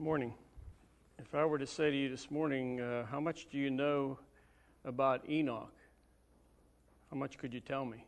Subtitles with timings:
[0.00, 0.32] Morning.
[1.18, 4.18] If I were to say to you this morning, uh, how much do you know
[4.86, 5.74] about Enoch?
[7.10, 8.06] How much could you tell me?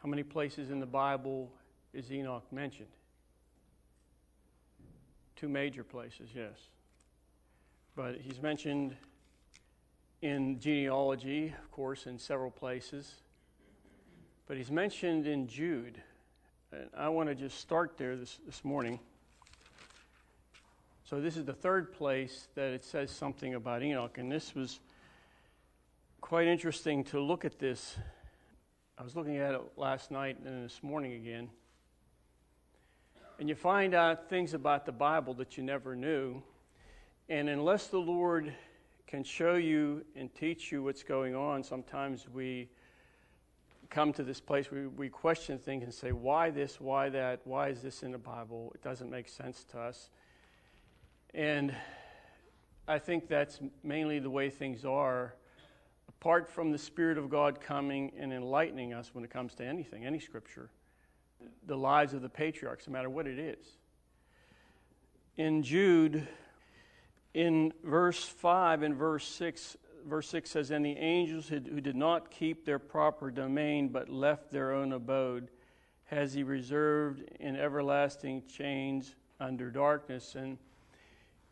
[0.00, 1.50] How many places in the Bible
[1.92, 2.90] is Enoch mentioned?
[5.34, 6.68] Two major places, yes.
[7.96, 8.94] But he's mentioned
[10.22, 13.14] in genealogy, of course, in several places.
[14.46, 16.00] But he's mentioned in Jude.
[16.70, 19.00] And I want to just start there this, this morning.
[21.08, 24.18] So, this is the third place that it says something about Enoch.
[24.18, 24.80] And this was
[26.20, 27.96] quite interesting to look at this.
[28.98, 31.48] I was looking at it last night and this morning again.
[33.38, 36.42] And you find out things about the Bible that you never knew.
[37.28, 38.52] And unless the Lord
[39.06, 42.68] can show you and teach you what's going on, sometimes we
[43.90, 47.68] come to this place where we question things and say, why this, why that, why
[47.68, 48.72] is this in the Bible?
[48.74, 50.10] It doesn't make sense to us.
[51.36, 51.74] And
[52.88, 55.34] I think that's mainly the way things are,
[56.08, 60.06] apart from the Spirit of God coming and enlightening us when it comes to anything,
[60.06, 60.70] any scripture,
[61.66, 63.66] the lives of the patriarchs, no matter what it is.
[65.36, 66.26] In Jude,
[67.34, 72.30] in verse 5 and verse 6, verse 6 says, And the angels who did not
[72.30, 75.50] keep their proper domain but left their own abode,
[76.04, 80.34] has he reserved in everlasting chains under darkness.
[80.34, 80.56] And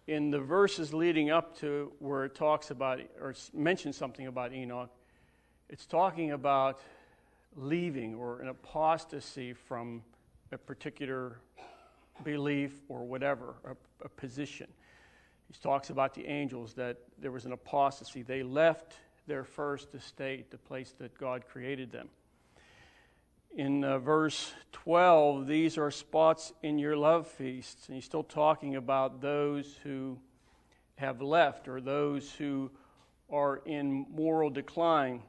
[0.06, 4.90] in the verses leading up to where it talks about or mentions something about Enoch,
[5.68, 6.80] it's talking about
[7.56, 10.02] leaving or an apostasy from
[10.52, 11.40] a particular
[12.22, 14.68] belief or whatever, a, a position.
[15.48, 18.22] He talks about the angels that there was an apostasy.
[18.22, 18.94] They left
[19.26, 22.08] their first estate, the place that God created them
[23.56, 27.86] in uh, verse 12, these are spots in your love feasts.
[27.86, 30.18] And he's still talking about those who
[30.96, 32.70] have left or those who
[33.30, 35.22] are in moral decline.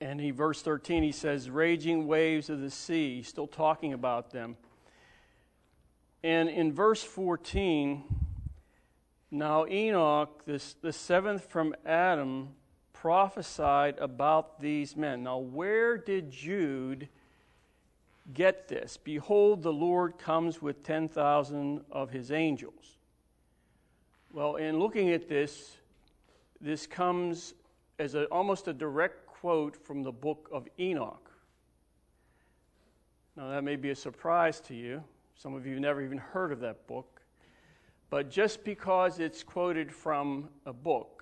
[0.00, 3.16] And he, verse 13, he says, raging waves of the sea.
[3.16, 4.56] He's still talking about them.
[6.22, 8.02] And in verse 14,
[9.30, 12.50] now Enoch, this, the seventh from Adam,
[13.04, 15.24] prophesied about these men.
[15.24, 17.10] Now, where did Jude
[18.32, 18.96] get this?
[18.96, 22.96] Behold, the Lord comes with 10,000 of his angels.
[24.32, 25.76] Well, in looking at this,
[26.62, 27.52] this comes
[27.98, 31.30] as a, almost a direct quote from the book of Enoch.
[33.36, 35.04] Now, that may be a surprise to you.
[35.36, 37.20] Some of you have never even heard of that book.
[38.08, 41.13] But just because it's quoted from a book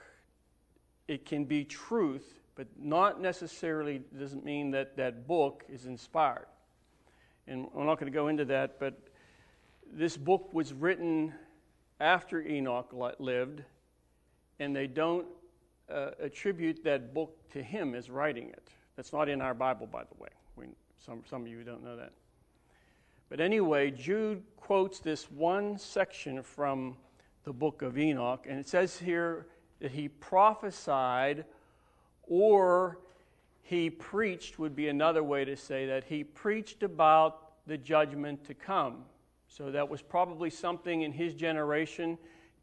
[1.12, 6.46] it can be truth, but not necessarily doesn't mean that that book is inspired.
[7.46, 8.98] And I'm not going to go into that, but
[9.92, 11.34] this book was written
[12.00, 13.62] after Enoch lived,
[14.58, 15.26] and they don't
[15.92, 18.70] uh, attribute that book to him as writing it.
[18.96, 20.30] That's not in our Bible, by the way.
[20.56, 20.66] We,
[21.04, 22.12] some, some of you don't know that.
[23.28, 26.96] But anyway, Jude quotes this one section from
[27.44, 29.46] the book of Enoch, and it says here
[29.82, 31.44] that he prophesied
[32.22, 32.98] or
[33.62, 36.04] he preached, would be another way to say that.
[36.04, 39.04] He preached about the judgment to come.
[39.48, 42.16] So that was probably something in his generation.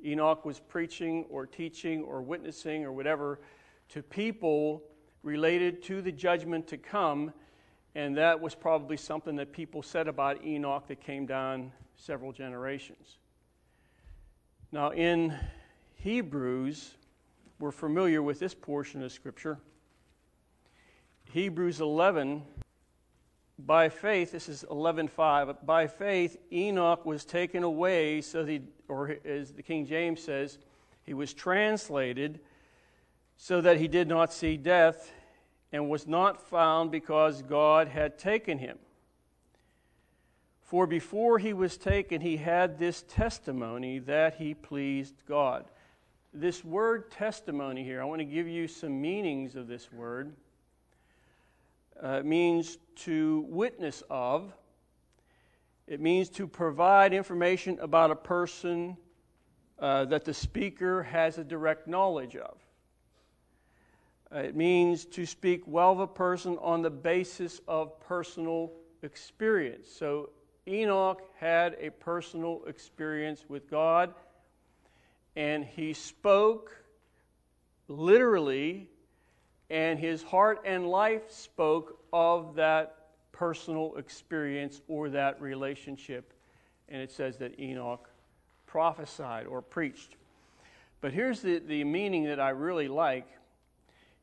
[0.03, 3.41] Enoch was preaching or teaching or witnessing or whatever
[3.90, 4.81] to people
[5.22, 7.34] related to the judgment to come.
[7.96, 13.18] And that was probably something that people said about Enoch that came down several generations.
[14.72, 15.35] Now, in
[15.96, 16.96] Hebrews,
[17.59, 19.59] we're familiar with this portion of Scripture.
[21.34, 22.42] Hebrews 11,
[23.59, 29.52] by faith, this is 11.5, by faith Enoch was taken away so that, or as
[29.52, 30.58] the King James says,
[31.03, 32.40] he was translated
[33.36, 35.12] so that he did not see death
[35.74, 38.80] and was not found because God had taken him.
[40.64, 45.66] For before he was taken, he had this testimony that he pleased God
[46.34, 50.34] this word testimony here, I want to give you some meanings of this word.
[52.02, 54.53] Uh, it means to witness of,
[55.87, 58.96] it means to provide information about a person
[59.79, 62.58] uh, that the speaker has a direct knowledge of.
[64.32, 68.72] Uh, it means to speak well of a person on the basis of personal
[69.02, 69.87] experience.
[69.91, 70.29] So
[70.67, 74.14] Enoch had a personal experience with God
[75.40, 76.76] and he spoke
[77.88, 78.90] literally,
[79.70, 86.34] and his heart and life spoke of that personal experience or that relationship.
[86.90, 88.09] and it says that Enoch
[88.66, 90.18] prophesied or preached.
[91.00, 93.28] But here's the, the meaning that I really like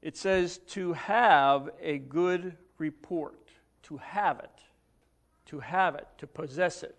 [0.03, 3.49] it says to have a good report,
[3.85, 4.51] to have it,
[5.47, 6.95] to have it, to possess it.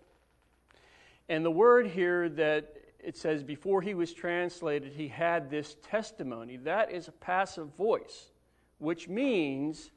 [1.28, 2.77] And the word here that
[3.08, 6.58] it says before he was translated, he had this testimony.
[6.58, 8.26] That is a passive voice,
[8.80, 9.92] which means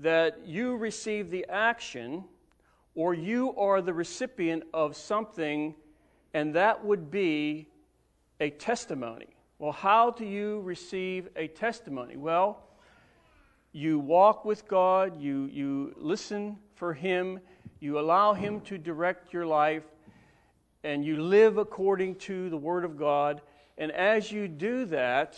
[0.00, 2.24] that you receive the action
[2.94, 5.74] or you are the recipient of something,
[6.32, 7.68] and that would be
[8.40, 9.28] a testimony.
[9.58, 12.16] Well, how do you receive a testimony?
[12.16, 12.62] Well,
[13.72, 17.38] you walk with God, you, you listen for Him,
[17.80, 19.82] you allow Him to direct your life,
[20.84, 23.40] and you live according to the Word of God.
[23.78, 25.36] And as you do that,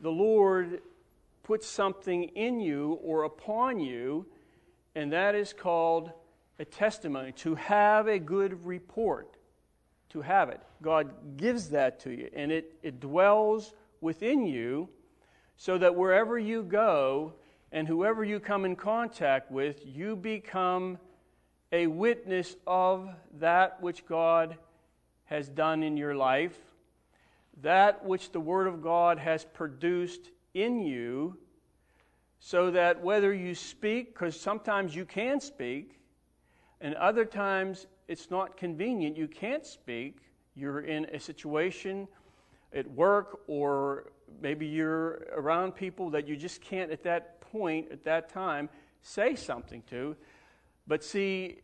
[0.00, 0.80] the Lord
[1.42, 4.26] puts something in you or upon you,
[4.94, 6.10] and that is called
[6.58, 9.36] a testimony, to have a good report,
[10.10, 10.60] to have it.
[10.80, 14.88] God gives that to you, and it, it dwells within you
[15.56, 17.34] so that wherever you go
[17.72, 20.98] and whoever you come in contact with, you become
[21.72, 23.08] a witness of
[23.40, 24.58] that which God
[25.24, 26.56] has done in your life,
[27.62, 31.38] that which the Word of God has produced in you,
[32.38, 35.98] so that whether you speak, because sometimes you can speak,
[36.80, 40.18] and other times it's not convenient, you can't speak,
[40.54, 42.06] you're in a situation
[42.74, 44.10] at work, or
[44.42, 48.68] maybe you're around people that you just can't at that point, at that time,
[49.02, 50.16] say something to.
[50.92, 51.56] But see,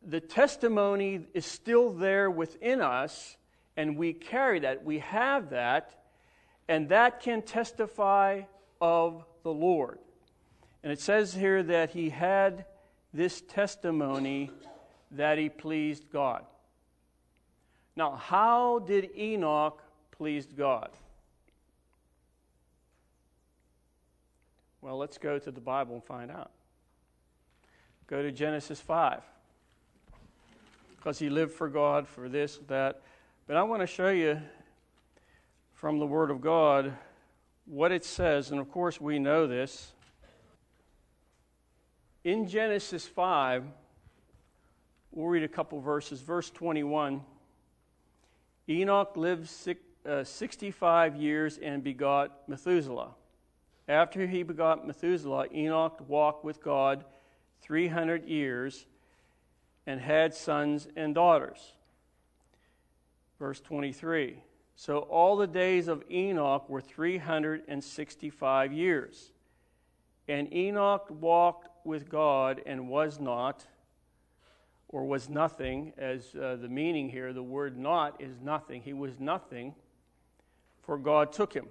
[0.00, 3.36] the testimony is still there within us,
[3.76, 4.84] and we carry that.
[4.84, 6.04] We have that,
[6.68, 8.42] and that can testify
[8.80, 9.98] of the Lord.
[10.84, 12.64] And it says here that he had
[13.12, 14.52] this testimony
[15.10, 16.44] that he pleased God.
[17.96, 20.90] Now, how did Enoch please God?
[24.80, 26.52] Well, let's go to the Bible and find out.
[28.08, 29.20] Go to Genesis 5
[30.96, 33.02] because he lived for God, for this, that.
[33.48, 34.40] But I want to show you
[35.72, 36.92] from the Word of God
[37.64, 39.92] what it says, and of course we know this.
[42.22, 43.64] In Genesis 5,
[45.10, 46.20] we'll read a couple verses.
[46.20, 47.22] Verse 21
[48.68, 53.10] Enoch lived six, uh, 65 years and begot Methuselah.
[53.88, 57.04] After he begot Methuselah, Enoch walked with God
[57.62, 58.86] 300 years
[59.86, 61.72] and had sons and daughters.
[63.38, 64.38] Verse 23
[64.74, 69.32] So all the days of Enoch were 365 years.
[70.28, 73.64] And Enoch walked with God and was not,
[74.88, 78.82] or was nothing, as uh, the meaning here, the word not is nothing.
[78.82, 79.74] He was nothing,
[80.82, 81.68] for God took him.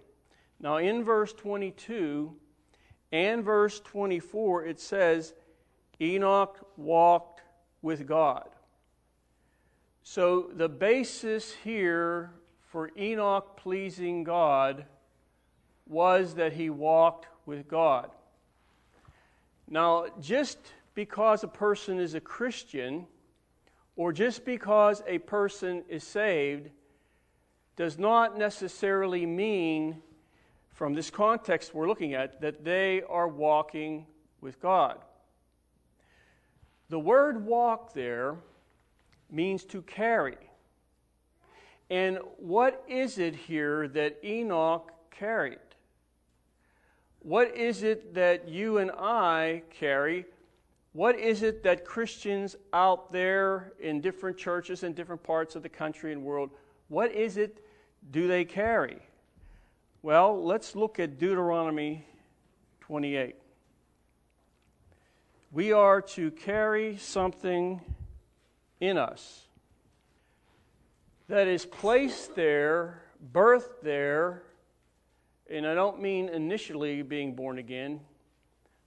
[0.60, 2.34] Now, in verse 22
[3.12, 5.34] and verse 24, it says,
[6.02, 7.42] Enoch walked
[7.82, 8.50] with God.
[10.04, 14.86] So the basis here for Enoch pleasing God
[15.88, 18.12] was that he walked with God.
[19.68, 20.58] Now, just
[20.94, 23.08] because a person is a Christian,
[23.96, 26.70] or just because a person is saved,
[27.76, 30.02] does not necessarily mean,
[30.72, 34.06] from this context we're looking at, that they are walking
[34.42, 35.00] with God.
[36.90, 38.36] The word walk there
[39.32, 40.38] means to carry.
[41.90, 45.60] And what is it here that Enoch carried?
[47.20, 50.26] What is it that you and I carry?
[50.94, 55.70] What is it that Christians out there in different churches in different parts of the
[55.70, 56.52] country and world,
[56.88, 57.66] what is it
[58.12, 59.00] do they carry?
[60.04, 62.06] Well, let's look at Deuteronomy
[62.82, 63.36] 28
[65.56, 67.80] we are to carry something
[68.82, 69.48] in us
[71.30, 74.44] that is placed there, birthed there,
[75.50, 78.02] and I don't mean initially being born again,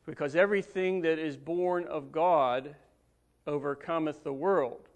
[0.04, 2.76] because everything that is born of God
[3.46, 4.90] overcometh the world.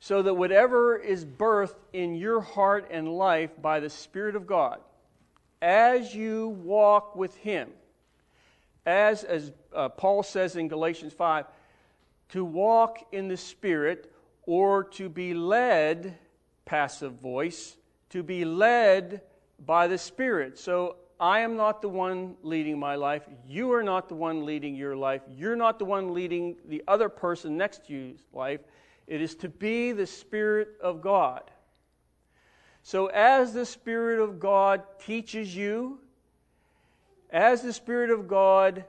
[0.00, 4.80] So that whatever is birthed in your heart and life by the Spirit of God,
[5.60, 7.68] as you walk with Him,
[8.88, 11.44] as, as uh, Paul says in Galatians 5,
[12.30, 14.10] to walk in the Spirit
[14.46, 16.16] or to be led,
[16.64, 17.76] passive voice,
[18.10, 19.20] to be led
[19.64, 20.58] by the Spirit.
[20.58, 23.24] So I am not the one leading my life.
[23.46, 25.20] You are not the one leading your life.
[25.36, 28.60] You're not the one leading the other person next to you's life.
[29.06, 31.50] It is to be the Spirit of God.
[32.82, 35.98] So, as the Spirit of God teaches you,
[37.30, 38.84] as the Spirit of God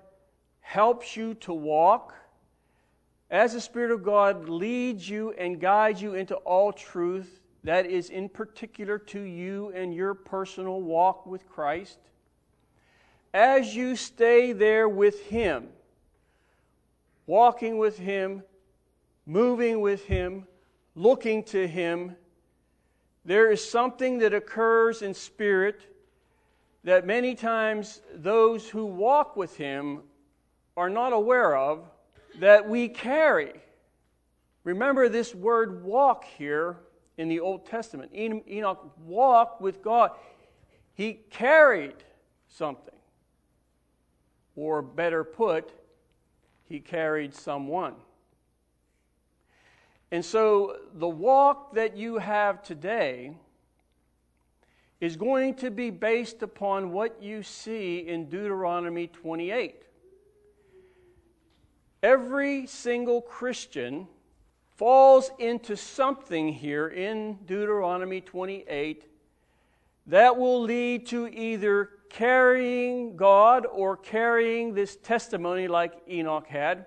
[0.62, 2.14] helps you to walk,
[3.30, 8.10] as the Spirit of God leads you and guides you into all truth that is
[8.10, 12.00] in particular to you and your personal walk with Christ,
[13.34, 15.68] as you stay there with Him,
[17.28, 18.44] walking with Him,
[19.26, 20.48] moving with Him,
[20.96, 22.16] looking to Him,
[23.26, 25.82] there is something that occurs in spirit
[26.84, 30.02] that many times those who walk with Him
[30.78, 31.86] are not aware of
[32.40, 33.54] that we carry.
[34.64, 36.78] Remember this word walk here
[37.18, 38.12] in the Old Testament.
[38.16, 40.12] Enoch walked with God,
[40.94, 41.96] he carried
[42.48, 42.94] something.
[44.56, 45.72] Or better put,
[46.66, 47.96] he carried someone.
[50.12, 53.34] And so the walk that you have today
[55.00, 59.84] is going to be based upon what you see in Deuteronomy 28.
[62.04, 64.08] Every single Christian
[64.76, 69.06] falls into something here in Deuteronomy 28
[70.08, 76.86] that will lead to either carrying God or carrying this testimony like Enoch had,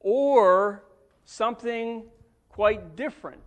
[0.00, 0.82] or
[1.24, 2.04] something
[2.48, 3.42] quite different.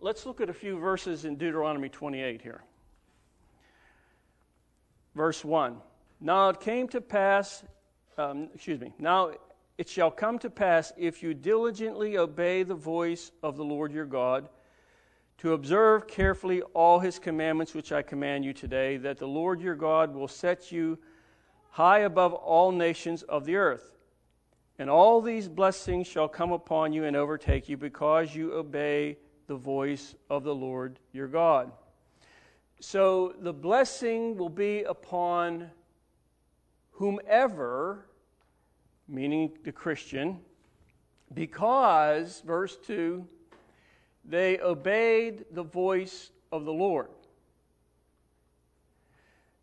[0.00, 2.62] Let's look at a few verses in Deuteronomy 28 here.
[5.14, 5.76] Verse 1
[6.20, 7.62] Now it came to pass
[8.20, 8.92] um, excuse me.
[8.98, 9.32] Now
[9.78, 14.04] it shall come to pass if you diligently obey the voice of the Lord your
[14.04, 14.48] God,
[15.38, 19.74] to observe carefully all his commandments which I command you today, that the Lord your
[19.74, 20.98] God will set you
[21.70, 23.96] high above all nations of the earth.
[24.78, 29.16] And all these blessings shall come upon you and overtake you because you obey
[29.50, 31.72] the voice of the Lord your God.
[32.78, 35.72] So the blessing will be upon
[36.92, 38.06] whomever,
[39.08, 40.38] meaning the Christian,
[41.34, 43.26] because, verse 2,
[44.24, 47.08] they obeyed the voice of the Lord.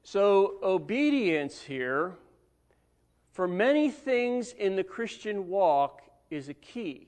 [0.04, 2.18] So, obedience here,
[3.32, 7.08] for many things in the Christian walk, is a key.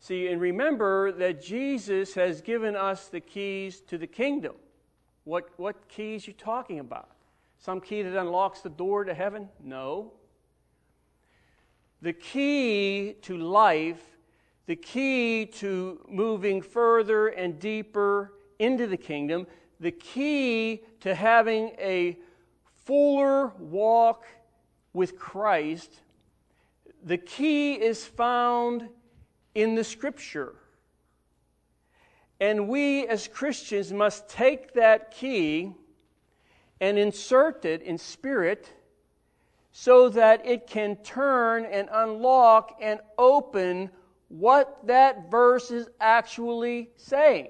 [0.00, 4.54] See, and remember that Jesus has given us the keys to the kingdom.
[5.24, 7.10] What, what keys you talking about?
[7.58, 9.48] Some key that unlocks the door to heaven?
[9.62, 10.12] No.
[12.00, 14.02] The key to life,
[14.66, 19.46] the key to moving further and deeper into the kingdom,
[19.80, 22.16] the key to having a
[22.84, 24.24] fuller walk
[24.92, 25.92] with Christ,
[27.04, 28.88] the key is found
[29.60, 30.54] in the Scripture.
[32.40, 35.72] And we as Christians must take that key
[36.80, 38.72] and insert it in spirit
[39.72, 43.90] so that it can turn and unlock and open
[44.28, 47.48] what that verse is actually saying.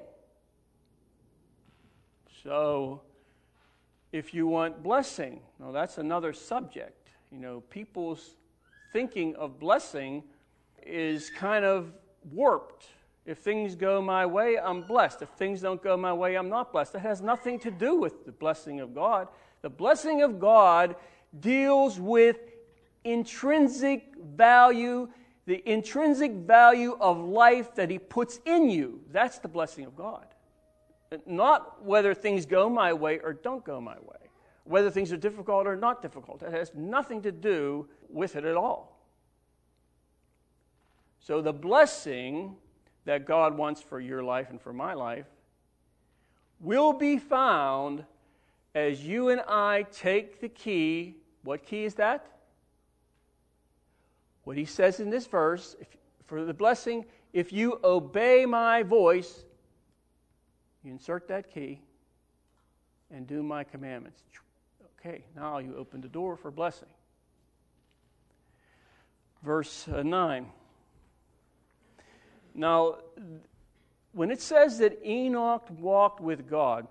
[2.42, 3.02] So,
[4.12, 7.10] if you want blessing, well, that's another subject.
[7.30, 8.36] You know, people's
[8.94, 10.22] thinking of blessing
[10.88, 11.92] is kind of
[12.32, 12.86] warped.
[13.26, 15.20] If things go my way, I'm blessed.
[15.22, 16.94] If things don't go my way, I'm not blessed.
[16.94, 19.28] It has nothing to do with the blessing of God.
[19.60, 20.96] The blessing of God
[21.38, 22.38] deals with
[23.04, 25.08] intrinsic value,
[25.44, 29.00] the intrinsic value of life that He puts in you.
[29.12, 30.26] That's the blessing of God.
[31.26, 34.30] Not whether things go my way or don't go my way,
[34.64, 36.42] whether things are difficult or not difficult.
[36.42, 38.97] It has nothing to do with it at all.
[41.28, 42.56] So the blessing
[43.04, 45.26] that God wants for your life and for my life
[46.58, 48.02] will be found
[48.74, 51.16] as you and I take the key.
[51.44, 52.24] What key is that?
[54.44, 55.88] What he says in this verse if,
[56.24, 57.04] for the blessing,
[57.34, 59.44] if you obey my voice,
[60.82, 61.82] you insert that key
[63.10, 64.22] and do my commandments.
[64.98, 66.88] Okay, now you open the door for blessing.
[69.42, 70.46] Verse uh, 9.
[72.58, 72.96] Now,
[74.10, 76.88] when it says that Enoch walked with God,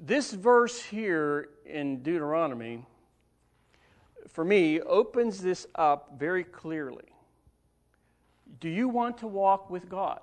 [0.00, 2.84] this verse here in Deuteronomy,
[4.26, 7.04] for me, opens this up very clearly.
[8.58, 10.20] Do you want to walk with God?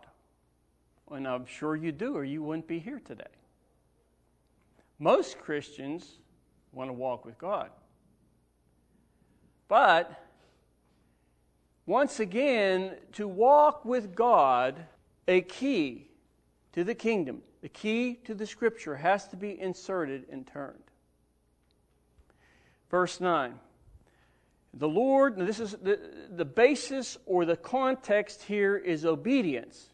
[1.10, 3.24] And I'm sure you do, or you wouldn't be here today.
[5.00, 6.20] Most Christians
[6.74, 7.70] want to walk with God.
[9.70, 10.25] But
[11.86, 14.86] once again, to walk with God,
[15.28, 16.08] a key
[16.74, 20.84] to the kingdom, the key to the scripture has to be inserted and turned.
[22.90, 23.60] Verse 9.
[24.74, 26.00] The Lord, this is the,
[26.30, 29.90] the basis or the context here is obedience.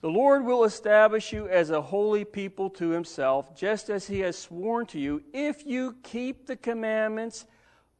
[0.00, 4.38] The Lord will establish you as a holy people to himself, just as he has
[4.38, 7.44] sworn to you, if you keep the commandments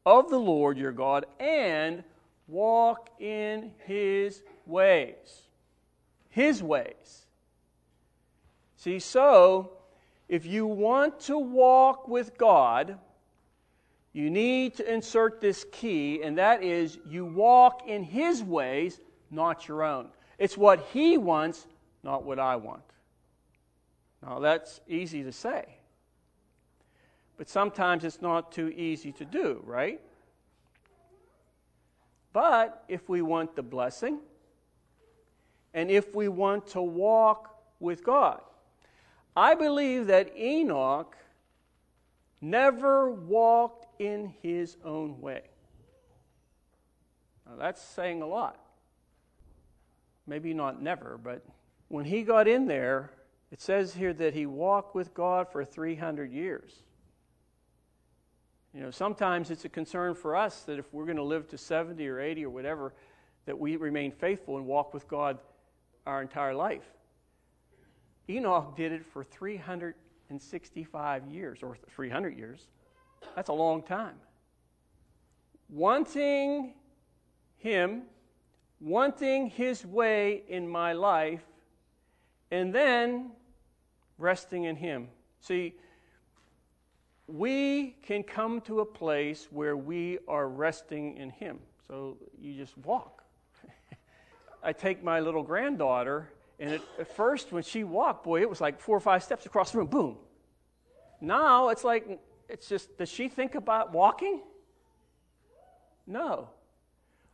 [0.06, 2.02] of the Lord your God and
[2.48, 5.42] walk in his ways.
[6.28, 7.26] His ways.
[8.76, 9.72] See, so
[10.28, 12.98] if you want to walk with God,
[14.12, 19.68] you need to insert this key, and that is you walk in his ways, not
[19.68, 20.08] your own.
[20.38, 21.66] It's what he wants,
[22.02, 22.82] not what I want.
[24.22, 25.79] Now, that's easy to say.
[27.40, 29.98] But sometimes it's not too easy to do, right?
[32.34, 34.18] But if we want the blessing,
[35.72, 38.42] and if we want to walk with God,
[39.34, 41.16] I believe that Enoch
[42.42, 45.40] never walked in his own way.
[47.48, 48.60] Now, that's saying a lot.
[50.26, 51.42] Maybe not never, but
[51.88, 53.12] when he got in there,
[53.50, 56.82] it says here that he walked with God for 300 years.
[58.72, 61.58] You know, sometimes it's a concern for us that if we're going to live to
[61.58, 62.94] 70 or 80 or whatever,
[63.46, 65.38] that we remain faithful and walk with God
[66.06, 66.88] our entire life.
[68.28, 72.68] Enoch did it for 365 years, or 300 years.
[73.34, 74.14] That's a long time.
[75.68, 76.74] Wanting
[77.58, 78.02] Him,
[78.80, 81.42] wanting His way in my life,
[82.52, 83.32] and then
[84.16, 85.08] resting in Him.
[85.40, 85.74] See,
[87.32, 91.58] we can come to a place where we are resting in Him.
[91.86, 93.22] So you just walk.
[94.62, 98.60] I take my little granddaughter, and it, at first, when she walked, boy, it was
[98.60, 100.16] like four or five steps across the room, boom.
[101.20, 104.40] Now it's like, it's just, does she think about walking?
[106.06, 106.48] No.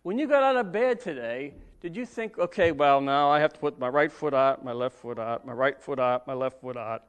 [0.03, 3.53] When you got out of bed today, did you think, okay, well, now I have
[3.53, 6.35] to put my right foot out, my left foot out, my right foot out, my
[6.35, 7.05] left foot out?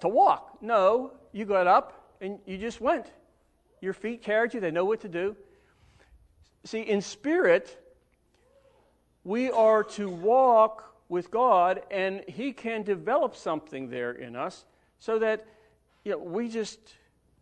[0.00, 0.58] To walk.
[0.62, 3.06] No, you got up and you just went.
[3.80, 5.36] Your feet carried you, they know what to do.
[6.64, 7.78] See, in spirit,
[9.24, 14.64] we are to walk with God, and He can develop something there in us
[14.98, 15.46] so that
[16.04, 16.78] you know, we just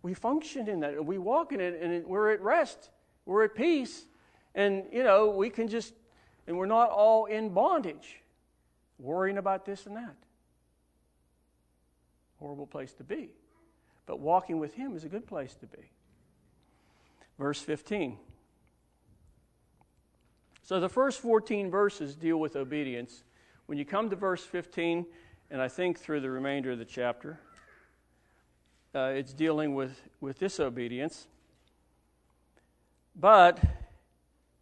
[0.02, 2.90] we function in that, and we walk in it, and we're at rest,
[3.26, 4.06] we're at peace,
[4.54, 5.92] and you know we can just,
[6.46, 8.20] and we're not all in bondage,
[8.98, 10.16] worrying about this and that.
[12.38, 13.30] Horrible place to be.
[14.08, 15.92] But walking with Him is a good place to be.
[17.38, 18.16] Verse 15.
[20.62, 23.22] So the first 14 verses deal with obedience.
[23.66, 25.04] When you come to verse 15,
[25.50, 27.38] and I think through the remainder of the chapter,
[28.94, 31.26] uh, it's dealing with, with disobedience.
[33.14, 33.60] But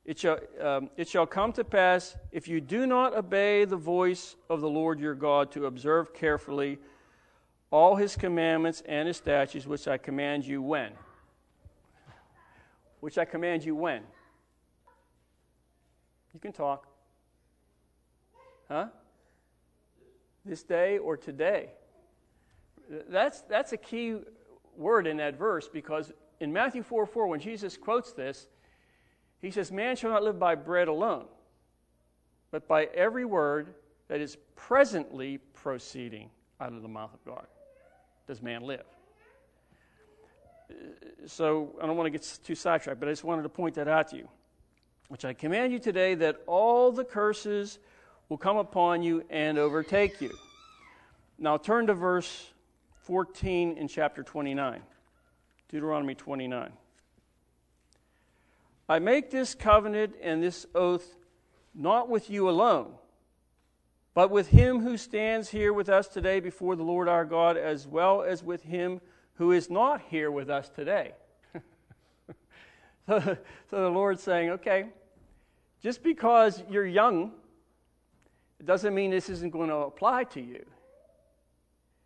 [0.05, 4.35] it shall, um, it shall come to pass if you do not obey the voice
[4.51, 6.79] of the Lord your God to observe carefully
[7.71, 10.93] all his commandments and his statutes, which I command you when?
[13.01, 14.03] Which I command you when?
[16.33, 16.87] You can talk.
[18.69, 18.87] Huh?
[20.45, 21.71] This day or today?
[23.09, 24.17] That's, that's a key
[24.77, 28.47] word in that verse because in Matthew 4 4, when Jesus quotes this,
[29.41, 31.27] he says, Man shall not live by bread alone,
[32.51, 33.75] but by every word
[34.09, 37.47] that is presently proceeding out of the mouth of God
[38.27, 38.85] does man live.
[41.27, 43.89] So I don't want to get too sidetracked, but I just wanted to point that
[43.89, 44.29] out to you.
[45.09, 47.79] Which I command you today that all the curses
[48.29, 50.37] will come upon you and overtake you.
[51.39, 52.51] Now turn to verse
[53.03, 54.81] 14 in chapter 29.
[55.69, 56.73] Deuteronomy 29.
[58.89, 61.17] I make this covenant and this oath
[61.75, 62.95] not with you alone
[64.17, 67.87] but with him who stands here with us today before the Lord our God, as
[67.87, 69.03] well as with him
[69.35, 71.13] who is not here with us today.
[73.07, 73.37] so,
[73.69, 74.87] the Lord's saying, okay,
[75.83, 77.33] just because you're young,
[78.59, 80.65] it doesn't mean this isn't going to apply to you.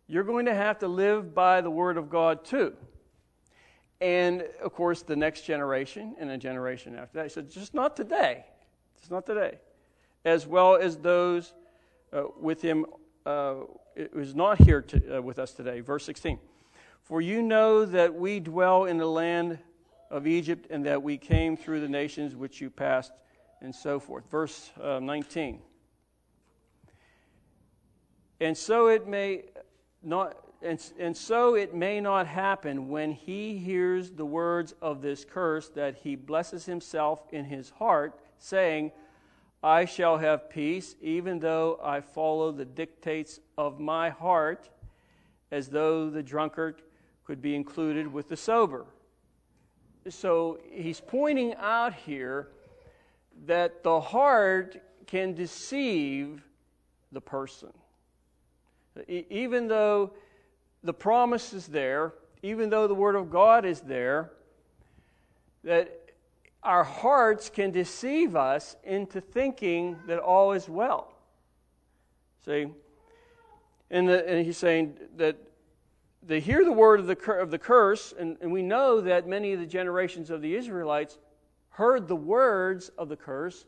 [0.05, 2.73] You're going to have to live by the Word of God too.
[4.01, 7.23] And of course, the next generation and a generation after that.
[7.23, 8.43] He said, just not today.
[8.99, 9.59] Just not today.
[10.25, 11.53] As well as those
[12.13, 12.85] uh, with him
[13.25, 13.55] uh,
[13.95, 15.79] is not here to, uh, with us today.
[15.81, 16.39] Verse 16.
[17.01, 19.59] For you know that we dwell in the land
[20.09, 23.13] of Egypt, and that we came through the nations which you passed,
[23.61, 24.29] and so forth.
[24.29, 25.59] Verse uh, 19.
[28.41, 29.43] And so it may
[30.03, 30.35] not.
[30.63, 35.69] And, and so it may not happen when he hears the words of this curse
[35.69, 38.91] that he blesses himself in his heart, saying,
[39.63, 44.69] I shall have peace, even though I follow the dictates of my heart,
[45.51, 46.81] as though the drunkard
[47.25, 48.85] could be included with the sober.
[50.09, 52.47] So he's pointing out here
[53.45, 56.43] that the heart can deceive
[57.11, 57.71] the person.
[59.07, 60.11] Even though
[60.83, 64.31] the promise is there, even though the Word of God is there,
[65.63, 66.00] that
[66.63, 71.13] our hearts can deceive us into thinking that all is well.
[72.45, 72.67] See?
[73.89, 75.37] And, the, and he's saying that
[76.23, 79.53] they hear the word of the, of the curse, and, and we know that many
[79.53, 81.17] of the generations of the Israelites
[81.69, 83.65] heard the words of the curse,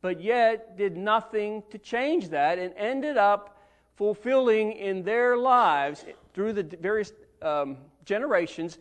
[0.00, 3.56] but yet did nothing to change that and ended up
[3.96, 8.78] fulfilling in their lives through the various um, generations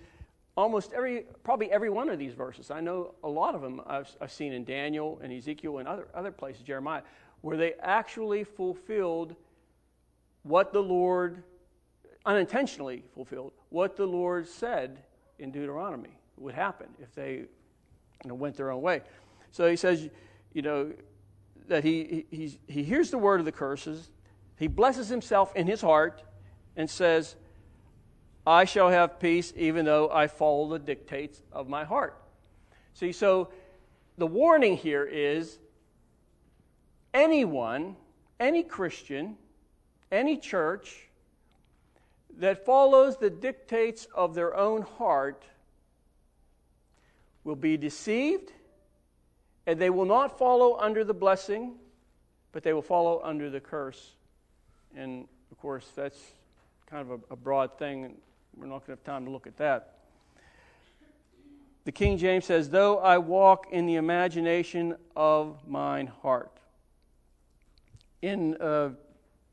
[0.58, 2.72] almost every probably every one of these verses.
[2.72, 6.08] I know a lot of them i've, I've seen in daniel and ezekiel and other,
[6.14, 7.04] other places jeremiah
[7.42, 9.36] where they actually fulfilled
[10.44, 11.44] what the lord
[12.26, 15.04] unintentionally fulfilled what the lord said
[15.40, 17.46] in deuteronomy would happen if they
[18.24, 19.02] you know, went their own way.
[19.52, 20.10] So he says
[20.54, 20.92] you know
[21.68, 24.10] that he, he, he hears the word of the curses
[24.58, 26.24] he blesses himself in his heart
[26.76, 27.36] and says,
[28.48, 32.18] I shall have peace even though I follow the dictates of my heart.
[32.94, 33.50] See, so
[34.18, 35.60] the warning here is
[37.14, 37.98] anyone,
[38.40, 39.36] any Christian,
[40.14, 41.10] any church
[42.38, 45.44] that follows the dictates of their own heart
[47.44, 48.54] will be deceived
[49.66, 51.76] and they will not follow under the blessing,
[52.54, 54.14] but they will follow under the curse
[54.96, 56.20] and of course, that's
[56.90, 58.16] kind of a, a broad thing,
[58.60, 59.94] we're not going to have time to look at that.
[61.86, 66.52] The King James says, Though I walk in the imagination of mine heart.
[68.22, 68.90] In, uh,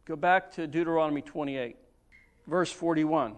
[0.06, 1.76] go back to Deuteronomy 28,
[2.46, 3.36] verse 41.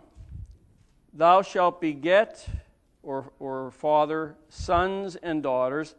[1.13, 2.49] Thou shalt beget
[3.03, 5.95] or, or father sons and daughters,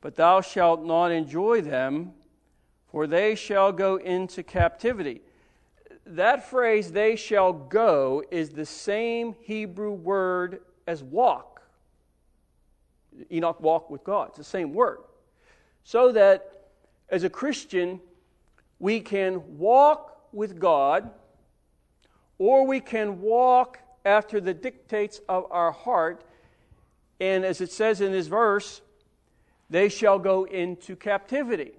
[0.00, 2.12] but thou shalt not enjoy them,
[2.88, 5.22] for they shall go into captivity
[6.16, 11.62] that phrase, they shall go, is the same Hebrew word as walk.
[13.30, 14.28] Enoch walked with God.
[14.28, 14.98] It's the same word.
[15.84, 16.68] So that
[17.08, 18.00] as a Christian,
[18.78, 21.10] we can walk with God
[22.38, 26.24] or we can walk after the dictates of our heart.
[27.20, 28.80] And as it says in this verse,
[29.68, 31.72] they shall go into captivity.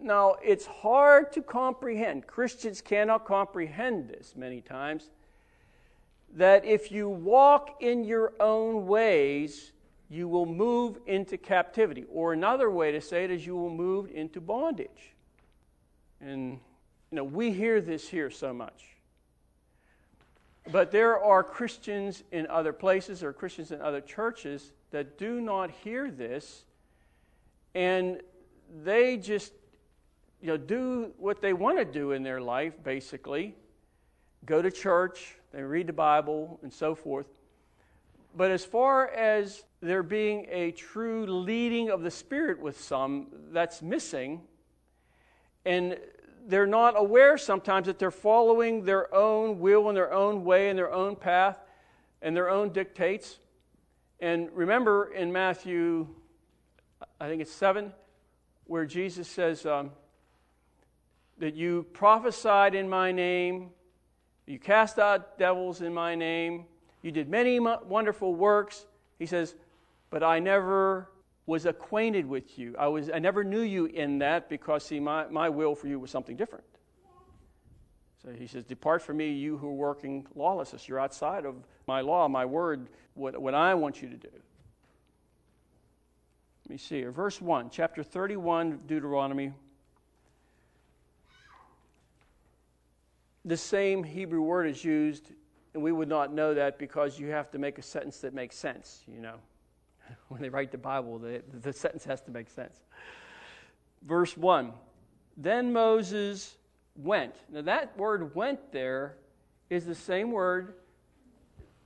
[0.00, 2.26] Now, it's hard to comprehend.
[2.26, 5.10] Christians cannot comprehend this many times.
[6.34, 9.72] That if you walk in your own ways,
[10.08, 12.04] you will move into captivity.
[12.10, 15.14] Or another way to say it is you will move into bondage.
[16.20, 16.60] And,
[17.10, 18.84] you know, we hear this here so much.
[20.70, 25.70] But there are Christians in other places or Christians in other churches that do not
[25.70, 26.64] hear this,
[27.74, 28.20] and
[28.84, 29.52] they just
[30.42, 33.54] you know, do what they want to do in their life, basically
[34.44, 37.26] go to church, they read the Bible, and so forth.
[38.34, 43.82] But as far as there being a true leading of the Spirit with some, that's
[43.82, 44.40] missing.
[45.64, 45.98] And
[46.46, 50.78] they're not aware sometimes that they're following their own will and their own way and
[50.78, 51.58] their own path
[52.20, 53.38] and their own dictates.
[54.18, 56.08] And remember in Matthew,
[57.20, 57.92] I think it's 7,
[58.64, 59.90] where Jesus says, um,
[61.38, 63.70] that you prophesied in my name,
[64.46, 66.64] you cast out devils in my name,
[67.02, 68.86] you did many wonderful works.
[69.18, 69.54] He says,
[70.10, 71.08] but I never
[71.46, 72.74] was acquainted with you.
[72.78, 75.98] I, was, I never knew you in that because, see, my, my will for you
[75.98, 76.64] was something different.
[78.22, 80.88] So he says, Depart from me, you who are working lawlessness.
[80.88, 81.56] You're outside of
[81.88, 84.28] my law, my word, what, what I want you to do.
[86.64, 87.10] Let me see here.
[87.10, 89.52] Verse 1, chapter 31, Deuteronomy,
[93.44, 95.32] the same Hebrew word is used,
[95.74, 98.56] and we would not know that because you have to make a sentence that makes
[98.56, 99.36] sense, you know.
[100.28, 102.80] When they write the Bible, the, the sentence has to make sense.
[104.02, 104.72] Verse 1
[105.36, 106.56] Then Moses
[106.96, 107.34] went.
[107.50, 109.16] Now, that word went there
[109.70, 110.74] is the same word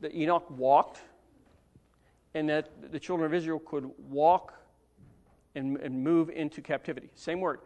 [0.00, 1.00] that Enoch walked,
[2.34, 4.52] and that the children of Israel could walk
[5.54, 7.08] and, and move into captivity.
[7.14, 7.60] Same word.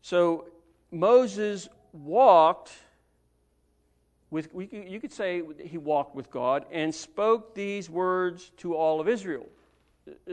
[0.00, 0.48] So
[0.90, 2.72] Moses walked
[4.30, 9.08] with, you could say he walked with God and spoke these words to all of
[9.08, 9.46] Israel.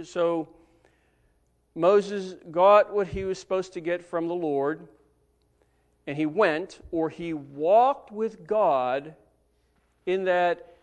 [0.04, 0.50] So
[1.76, 4.88] Moses got what he was supposed to get from the Lord,
[6.08, 9.16] and he went, or he walked with God
[10.06, 10.76] in that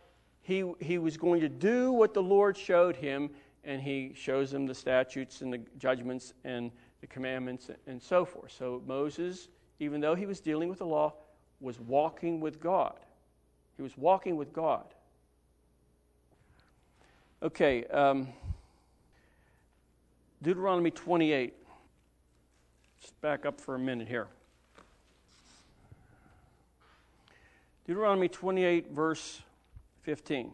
[0.42, 3.30] he, he was going to do what the Lord showed him,
[3.64, 6.70] and he shows him the statutes and the judgments and
[7.00, 8.52] the commandments and so forth.
[8.52, 11.14] So Moses, even though he was dealing with the law,
[11.60, 12.94] was walking with God.
[13.76, 14.84] He was walking with God.
[17.42, 18.28] Okay, um,
[20.42, 21.54] Deuteronomy 28.
[23.00, 24.28] Just back up for a minute here.
[27.86, 29.42] Deuteronomy 28, verse
[30.02, 30.52] 15.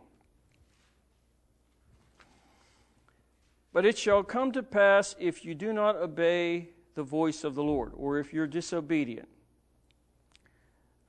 [3.72, 7.62] But it shall come to pass if you do not obey the voice of the
[7.62, 9.28] Lord, or if you're disobedient,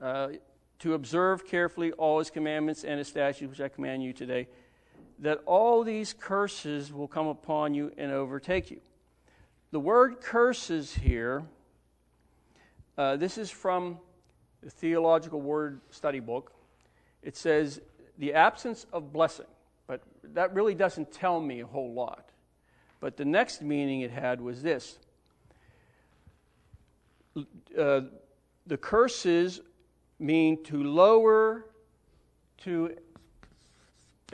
[0.02, 0.30] uh,
[0.80, 4.48] to observe carefully all his commandments and his statutes, which I command you today,
[5.20, 8.80] that all these curses will come upon you and overtake you.
[9.72, 11.44] The word curses here,
[12.98, 13.98] uh, this is from
[14.62, 16.54] the Theological Word Study Book.
[17.24, 17.82] It says
[18.18, 19.48] the absence of blessing,
[19.88, 22.30] but that really doesn't tell me a whole lot.
[23.00, 25.00] But the next meaning it had was this
[27.78, 28.02] uh,
[28.66, 29.62] the curses
[30.20, 31.66] mean to lower
[32.64, 32.96] to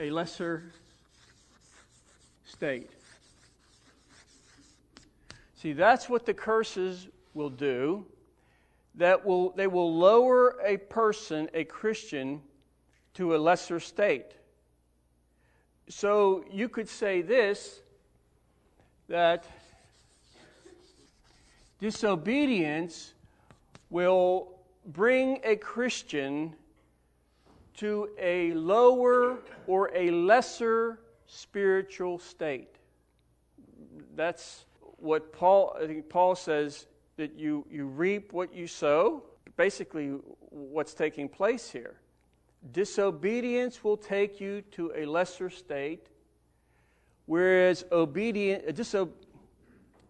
[0.00, 0.64] a lesser
[2.44, 2.90] state.
[5.56, 8.06] See, that's what the curses will do.
[8.96, 12.40] That will they will lower a person, a Christian,
[13.14, 14.32] to a lesser state.
[15.88, 17.80] So you could say this
[19.08, 19.46] that
[21.80, 23.12] disobedience
[23.90, 24.53] will
[24.86, 26.54] bring a Christian
[27.74, 32.76] to a lower or a lesser spiritual state.
[34.14, 34.64] That's
[34.98, 39.22] what Paul, I think Paul says that you, you reap what you sow.
[39.56, 40.08] Basically,
[40.50, 41.94] what's taking place here.
[42.72, 46.08] Disobedience will take you to a lesser state,
[47.26, 49.10] whereas obedient, diso,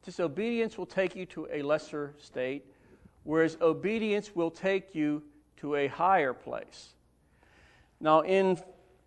[0.04, 2.64] disobedience will take you to a lesser state,
[3.24, 5.22] whereas obedience will take you
[5.56, 6.94] to a higher place.
[8.00, 8.58] Now, in,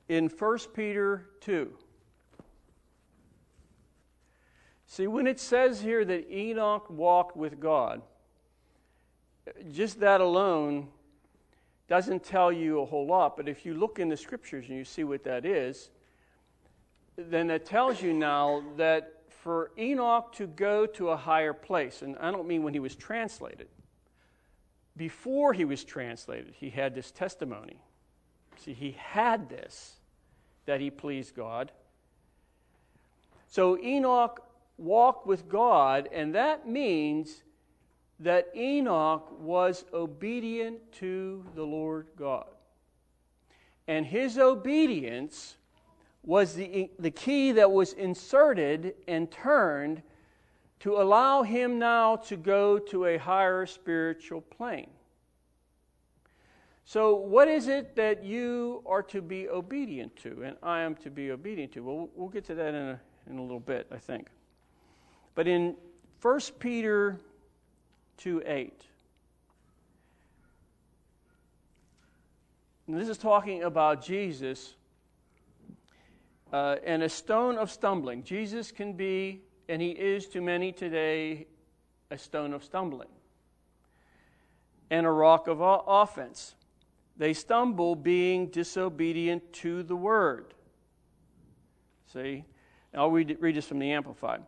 [0.09, 1.71] in 1 Peter 2,
[4.87, 8.01] see, when it says here that Enoch walked with God,
[9.71, 10.87] just that alone
[11.87, 14.83] doesn't tell you a whole lot, but if you look in the scriptures and you
[14.83, 15.89] see what that is,
[17.17, 22.17] then it tells you now that for Enoch to go to a higher place, and
[22.19, 23.67] I don't mean when he was translated,
[24.97, 27.79] before he was translated, he had this testimony.
[28.57, 29.97] See, he had this
[30.65, 31.71] that he pleased God.
[33.47, 34.43] So Enoch
[34.77, 37.43] walked with God, and that means
[38.19, 42.47] that Enoch was obedient to the Lord God.
[43.87, 45.55] And his obedience
[46.23, 50.01] was the, the key that was inserted and turned
[50.79, 54.89] to allow him now to go to a higher spiritual plane.
[56.85, 61.09] So, what is it that you are to be obedient to, and I am to
[61.09, 61.81] be obedient to?
[61.81, 64.27] Well, we'll get to that in a, in a little bit, I think.
[65.35, 65.75] But in
[66.21, 67.19] 1 Peter
[68.19, 68.85] 2 8,
[72.87, 74.75] and this is talking about Jesus
[76.53, 78.23] uh, and a stone of stumbling.
[78.23, 81.47] Jesus can be, and he is to many today,
[82.09, 83.09] a stone of stumbling
[84.89, 86.55] and a rock of offense.
[87.17, 90.53] They stumble being disobedient to the word.
[92.13, 92.45] See?
[92.93, 94.43] I'll read, read this from the Amplified.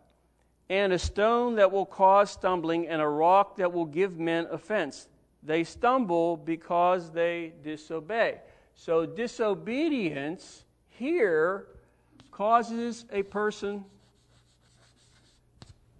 [0.70, 5.08] And a stone that will cause stumbling, and a rock that will give men offense.
[5.42, 8.42] They stumble because they disobey.
[8.76, 11.68] So, disobedience here
[12.32, 13.84] causes a person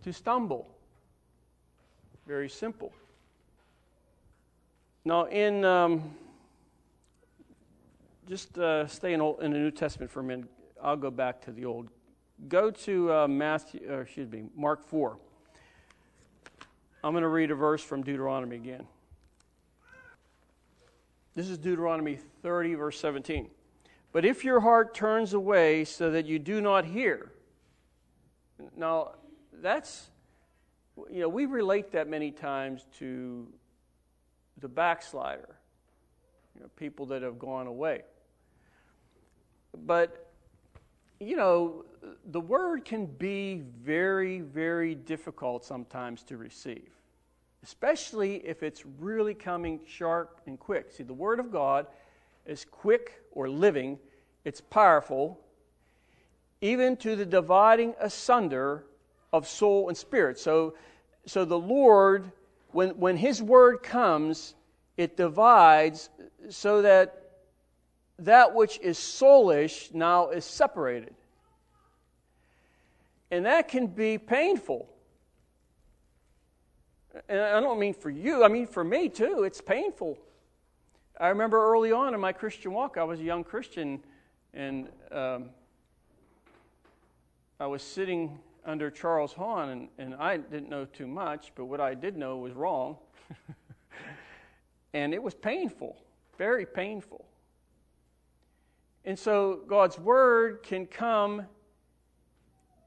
[0.04, 0.68] to stumble.
[2.28, 2.94] Very simple.
[5.06, 6.14] Now, in um,
[8.28, 10.46] just uh, stay in, old, in, the New Testament for a minute.
[10.82, 11.90] I'll go back to the Old.
[12.48, 15.18] Go to uh, Matthew, or excuse me, Mark 4.
[17.04, 18.86] I'm going to read a verse from Deuteronomy again.
[21.34, 23.50] This is Deuteronomy 30, verse 17.
[24.12, 27.32] But if your heart turns away so that you do not hear,
[28.76, 29.14] now
[29.62, 30.10] that's,
[31.12, 33.48] you know, we relate that many times to
[34.60, 35.56] the backslider,
[36.56, 38.02] you know, people that have gone away.
[39.86, 40.32] But,
[41.19, 41.86] you know,
[42.32, 46.89] the word can be very, very difficult sometimes to receive,
[47.63, 50.91] especially if it's really coming sharp and quick.
[50.91, 51.88] See, the word of God
[52.45, 54.00] is quick or living,
[54.43, 55.39] it's powerful,
[56.62, 58.86] even to the dividing asunder
[59.32, 60.39] of soul and spirit.
[60.39, 60.76] So,
[61.26, 62.32] so the Lord,
[62.72, 64.56] when, when His word comes,
[64.98, 66.10] it divides
[66.50, 67.15] so that
[68.20, 71.15] that which is soulish now is separated.
[73.32, 74.89] And that can be painful.
[77.28, 79.44] And I don't mean for you, I mean for me too.
[79.44, 80.18] It's painful.
[81.20, 84.02] I remember early on in my Christian walk, I was a young Christian,
[84.54, 85.50] and um,
[87.60, 91.80] I was sitting under Charles Hahn, and, and I didn't know too much, but what
[91.80, 92.98] I did know was wrong.
[94.93, 95.98] and it was painful,
[96.38, 97.26] very painful.
[99.06, 101.45] And so God's Word can come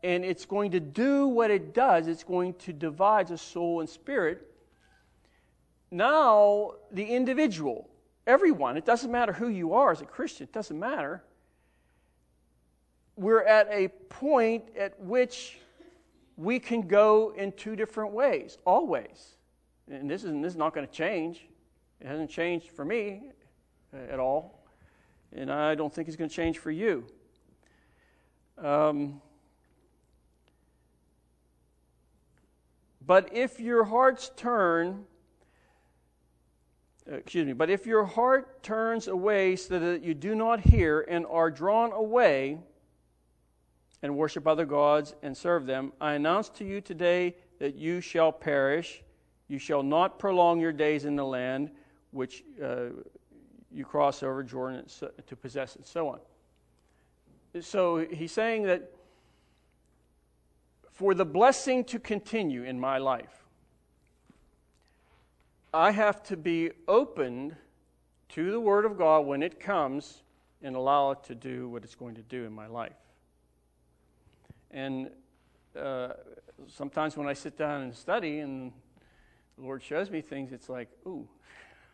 [0.05, 3.89] and it's going to do what it does it's going to divide the soul and
[3.89, 4.49] spirit.
[5.93, 7.89] Now, the individual,
[8.27, 8.77] Everyone.
[8.77, 11.25] It doesn't matter who you are as a Christian, it doesn't matter.
[13.17, 15.59] We're at a point at which
[16.37, 19.37] we can go in two different ways, always.
[19.91, 21.47] And this is, this is not going to change.
[22.01, 23.23] It hasn't changed for me
[24.11, 24.65] at all.
[25.33, 27.07] And I don't think it's going to change for you.
[28.59, 29.21] Um,
[33.05, 35.05] but if your hearts turn
[37.11, 41.01] uh, excuse me, but if your heart turns away so that you do not hear
[41.01, 42.59] and are drawn away
[44.03, 48.33] and worship other gods and serve them, I announce to you today that you shall
[48.33, 49.03] perish.
[49.49, 51.71] You shall not prolong your days in the land
[52.11, 52.87] which uh,
[53.71, 54.85] you cross over Jordan
[55.27, 56.21] to possess, and so on.
[57.61, 58.93] So he's saying that
[60.91, 63.45] for the blessing to continue in my life,
[65.75, 67.57] I have to be opened
[68.31, 70.23] to the Word of God when it comes
[70.63, 72.93] and allow it to do what it's going to do in my life.
[74.73, 75.11] And
[75.79, 76.09] uh,
[76.69, 78.73] sometimes when I sit down and study and
[79.57, 81.29] the Lord shows me things, it's like, ooh,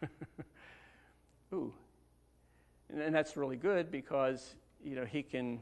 [1.52, 1.72] ooh.
[2.90, 5.60] And, and that's really good because, you know, He can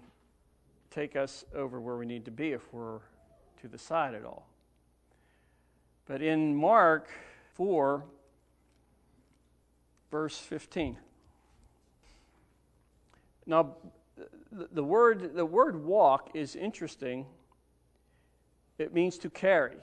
[0.91, 3.01] take us over where we need to be if we're
[3.61, 4.47] to the side at all.
[6.07, 7.09] But in Mark,
[7.55, 8.05] 4,
[10.11, 10.97] verse 15.
[13.47, 13.75] Now,
[14.73, 17.27] the word, the word walk is interesting.
[18.79, 19.77] It means to carry.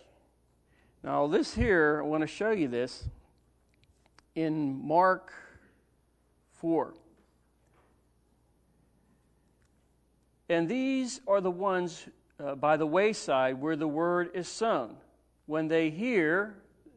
[1.03, 3.03] Now, this here, I want to show you this
[4.35, 5.33] in Mark
[6.53, 6.93] 4.
[10.49, 12.07] And these are the ones
[12.39, 14.95] uh, by the wayside where the word is sown.
[15.45, 16.55] When they hear,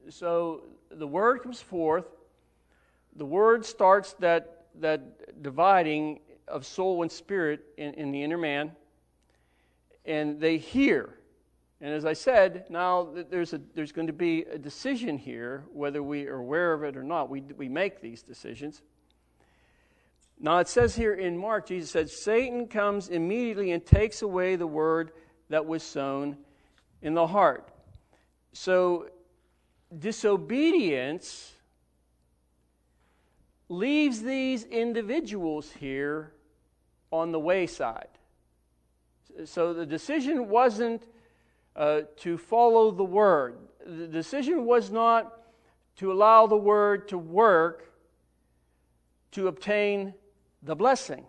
[0.08, 2.06] so the word comes forth,
[3.14, 8.72] the word starts that, that dividing of soul and spirit in, in the inner man,
[10.04, 11.14] and they hear.
[11.80, 16.02] And as I said, now there's, a, there's going to be a decision here, whether
[16.02, 17.28] we are aware of it or not.
[17.28, 18.82] We, we make these decisions.
[20.38, 24.66] Now it says here in Mark, Jesus said, Satan comes immediately and takes away the
[24.66, 25.12] word
[25.48, 26.36] that was sown
[27.02, 27.68] in the heart.
[28.52, 29.08] So
[29.98, 31.52] disobedience
[33.68, 36.32] leaves these individuals here
[37.16, 38.08] on the wayside.
[39.44, 41.02] So the decision wasn't
[41.74, 45.40] uh, to follow the word, the decision was not
[45.96, 47.92] to allow the word to work
[49.32, 50.14] to obtain
[50.62, 51.24] the blessing.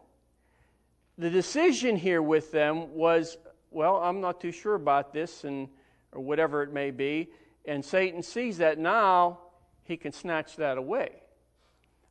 [1.17, 3.37] The decision here with them was,
[3.71, 5.67] well, I'm not too sure about this, and
[6.11, 7.29] or whatever it may be.
[7.65, 9.39] And Satan sees that now
[9.83, 11.21] he can snatch that away.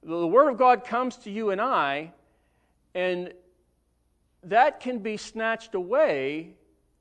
[0.03, 2.13] The Word of God comes to you and I,
[2.95, 3.33] and
[4.47, 6.55] that can be snatched away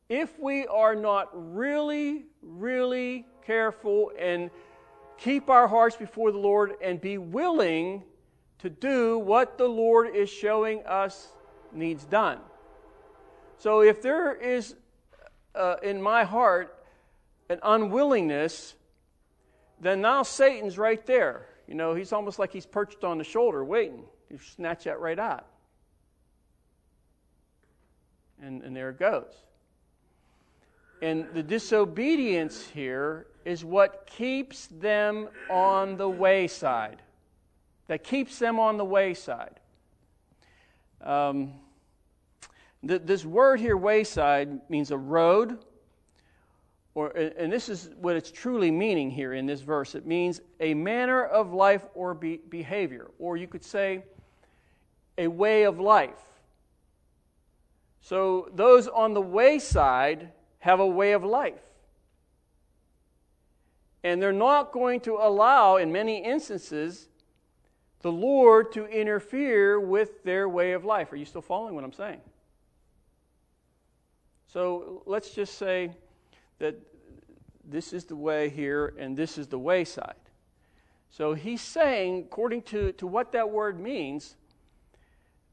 [0.09, 4.49] if we are not really, really careful and
[5.17, 8.03] keep our hearts before the Lord and be willing
[8.59, 11.27] to do what the Lord is showing us
[11.71, 12.39] needs done.
[13.57, 14.75] So if there is
[15.53, 16.75] uh, in my heart
[17.49, 18.73] an unwillingness,
[19.79, 21.47] then now Satan's right there.
[21.67, 25.19] You know, he's almost like he's perched on the shoulder waiting to snatch that right
[25.19, 25.45] out.
[28.45, 29.33] And, and there it goes.
[31.01, 37.01] And the disobedience here is what keeps them on the wayside.
[37.87, 39.59] That keeps them on the wayside.
[41.01, 41.53] Um,
[42.87, 45.57] th- this word here, wayside, means a road,
[46.93, 49.95] or, and this is what it's truly meaning here in this verse.
[49.95, 54.03] It means a manner of life or be- behavior, or you could say
[55.17, 56.21] a way of life.
[58.05, 60.29] So those on the wayside
[60.59, 61.59] have a way of life.
[64.03, 67.07] And they're not going to allow, in many instances,
[68.01, 71.11] the Lord to interfere with their way of life.
[71.13, 72.21] Are you still following what I'm saying?
[74.53, 75.89] So let's just say
[76.59, 76.75] that
[77.67, 80.13] this is the way here and this is the wayside.
[81.09, 84.35] So he's saying, according to, to what that word means,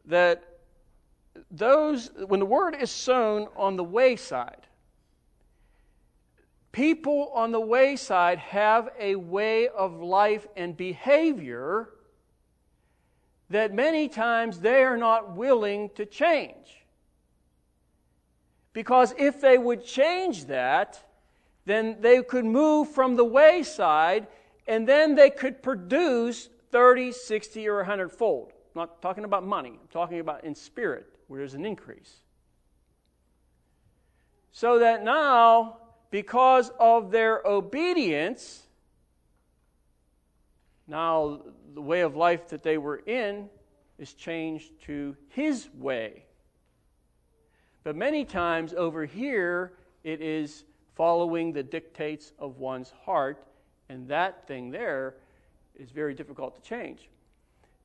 [0.04, 0.51] that
[1.50, 4.66] those, when the word is sown on the wayside,
[6.72, 11.90] people on the wayside have a way of life and behavior
[13.50, 16.84] that many times they are not willing to change.
[18.72, 21.02] Because if they would change that,
[21.66, 24.26] then they could move from the wayside
[24.66, 28.52] and then they could produce 30, 60, or 100 fold.
[28.74, 32.16] I'm not talking about money, I'm talking about in spirit, where there's an increase.
[34.50, 35.78] So that now,
[36.10, 38.64] because of their obedience,
[40.86, 41.40] now
[41.72, 43.48] the way of life that they were in
[43.96, 46.26] is changed to His way.
[47.82, 49.72] But many times over here,
[50.04, 50.64] it is
[50.96, 53.42] following the dictates of one's heart,
[53.88, 55.14] and that thing there
[55.76, 57.08] is very difficult to change.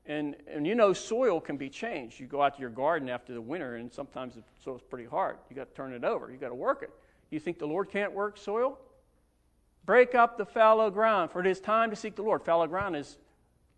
[0.08, 2.18] And, and you know, soil can be changed.
[2.18, 5.36] You go out to your garden after the winter, and sometimes the soil's pretty hard.
[5.50, 6.30] You got to turn it over.
[6.30, 6.90] You got to work it.
[7.30, 8.78] You think the Lord can't work soil?
[9.84, 12.42] Break up the fallow ground, for it is time to seek the Lord.
[12.42, 13.18] Fallow ground is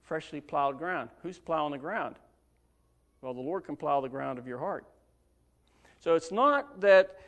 [0.03, 1.11] freshly plowed ground.
[1.23, 2.15] Who's plowing the ground?
[3.23, 4.87] Well, the Lord can plow the ground of your heart.
[5.99, 7.19] So it's not that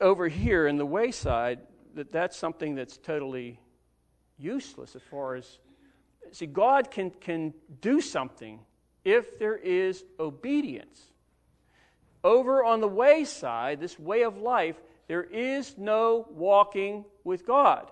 [0.00, 1.58] over here in the wayside
[1.94, 3.58] that that's something that's totally
[4.38, 5.58] useless as far as
[6.36, 8.60] See, God can, can do something
[9.06, 11.00] if there is obedience.
[12.22, 14.76] Over on the wayside, this way of life,
[15.08, 17.90] there is no walking with God.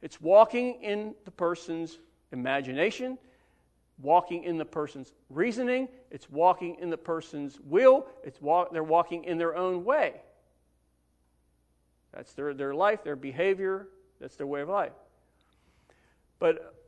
[0.00, 1.98] It's walking in the person's
[2.32, 3.18] imagination,
[4.00, 9.24] walking in the person's reasoning, it's walking in the person's will, it's walk, they're walking
[9.24, 10.22] in their own way.
[12.14, 13.88] That's their, their life, their behavior,
[14.22, 14.92] that's their way of life.
[16.38, 16.79] But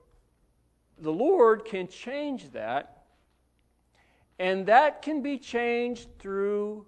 [1.03, 3.03] the Lord can change that,
[4.39, 6.87] and that can be changed through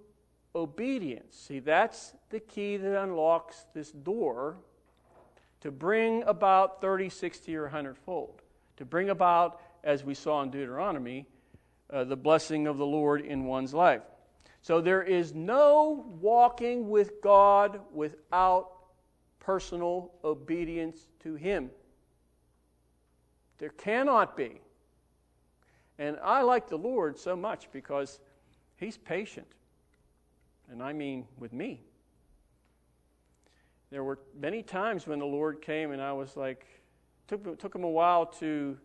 [0.55, 1.35] obedience.
[1.35, 4.57] See, that's the key that unlocks this door
[5.61, 8.41] to bring about 30, 60, or 100 fold.
[8.77, 11.27] To bring about, as we saw in Deuteronomy,
[11.91, 14.01] uh, the blessing of the Lord in one's life.
[14.61, 18.71] So there is no walking with God without
[19.39, 21.69] personal obedience to Him.
[23.57, 24.61] There cannot be.
[25.97, 28.19] And I like the Lord so much because
[28.77, 29.47] He's patient.
[30.69, 31.81] And I mean with me.
[33.91, 36.65] There were many times when the Lord came and I was like,
[37.27, 38.77] took, took him a while to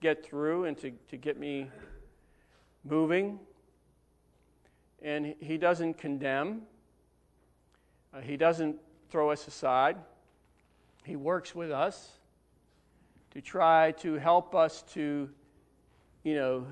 [0.00, 1.70] get through and to, to get me
[2.84, 3.38] moving.
[5.02, 6.62] And He doesn't condemn,
[8.12, 8.76] uh, He doesn't
[9.10, 9.96] throw us aside.
[11.04, 12.17] He works with us
[13.38, 15.30] to try to help us to,
[16.24, 16.66] you know,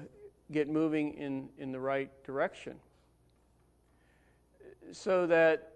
[0.50, 2.74] get moving in, in the right direction.
[4.90, 5.74] So that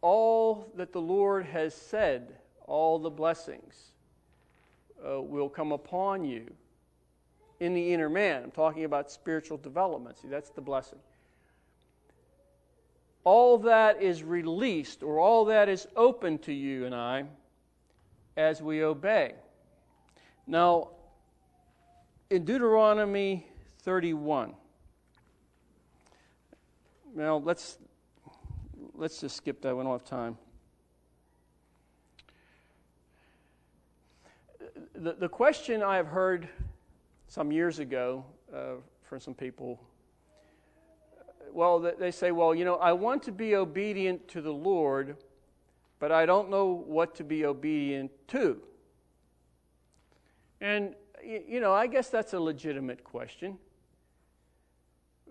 [0.00, 2.34] all that the Lord has said,
[2.66, 3.92] all the blessings,
[5.08, 6.52] uh, will come upon you
[7.60, 8.42] in the inner man.
[8.42, 10.18] I'm talking about spiritual development.
[10.18, 10.98] See, that's the blessing.
[13.22, 17.26] All that is released, or all that is open to you and I,
[18.38, 19.34] as we obey.
[20.46, 20.90] Now,
[22.30, 23.44] in Deuteronomy
[23.82, 24.54] 31,
[27.16, 27.78] now let's
[28.94, 29.76] let's just skip that.
[29.76, 30.38] We don't have time.
[34.94, 36.48] The, the question I have heard
[37.26, 38.24] some years ago
[38.54, 39.80] uh, from some people
[41.52, 45.16] well, they say, well, you know, I want to be obedient to the Lord,
[45.98, 48.60] but I don't know what to be obedient to.
[50.60, 50.94] And,
[51.24, 53.58] you know, I guess that's a legitimate question.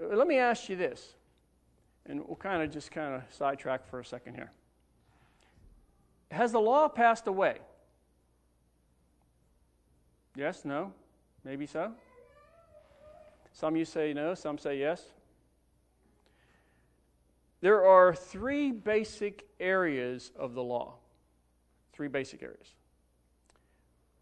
[0.01, 1.13] Uh, let me ask you this
[2.07, 4.51] and we'll kind of just kind of sidetrack for a second here.
[6.31, 7.57] Has the law passed away?
[10.35, 10.93] Yes, no,
[11.43, 11.91] maybe so.
[13.53, 15.03] Some you say no, some say yes.
[17.61, 20.95] There are three basic areas of the law.
[21.93, 22.75] Three basic areas.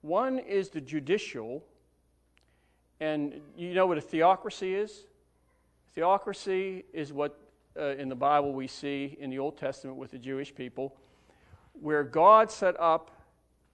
[0.01, 1.63] One is the judicial,
[2.99, 5.05] and you know what a theocracy is?
[5.95, 7.39] Theocracy is what
[7.77, 10.95] uh, in the Bible we see in the Old Testament with the Jewish people,
[11.73, 13.11] where God set up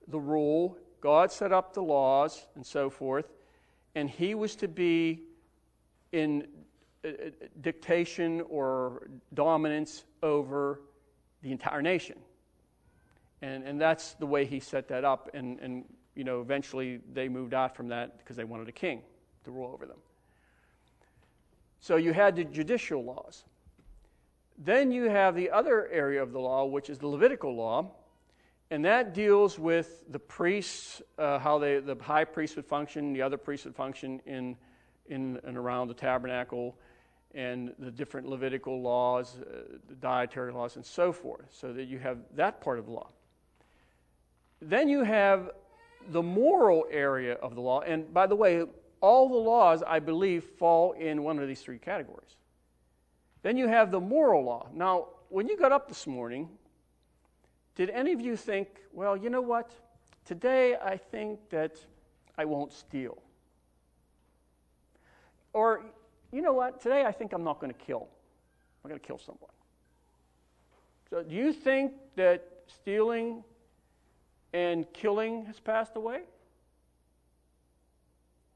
[0.08, 3.34] the rule, God set up the laws, and so forth,
[3.94, 5.22] and He was to be
[6.12, 6.48] in
[7.62, 10.82] dictation or dominance over
[11.42, 12.18] the entire nation.
[13.42, 15.30] And, and that's the way he set that up.
[15.34, 15.86] And, and,
[16.16, 19.02] you know, eventually they moved out from that because they wanted a king
[19.46, 19.98] to rule over them.
[21.80, 23.44] So you had the judicial laws.
[24.58, 27.92] Then you have the other area of the law, which is the Levitical law,
[28.70, 33.22] and that deals with the priests, uh, how they, the high priest would function, the
[33.22, 34.56] other priests would function in,
[35.12, 36.76] in and around the tabernacle,
[37.36, 42.00] and the different Levitical laws, uh, the dietary laws, and so forth, so that you
[42.00, 43.10] have that part of the law.
[44.62, 45.52] Then you have
[46.10, 48.64] the moral area of the law, and by the way,
[49.02, 52.36] all the laws, I believe, fall in one of these three categories.
[53.42, 54.68] Then you have the moral law.
[54.74, 56.50] Now, when you got up this morning,
[57.76, 59.72] did any of you think, well, you know what?
[60.26, 61.78] Today I think that
[62.38, 63.18] I won't steal.
[65.54, 65.86] Or,
[66.32, 66.82] you know what?
[66.82, 68.08] Today I think I'm not going to kill.
[68.84, 69.52] I'm going to kill someone.
[71.10, 73.44] So, do you think that stealing
[74.54, 76.22] and killing has passed away?